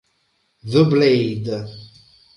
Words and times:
The 0.63 0.81
Blade 0.89 1.53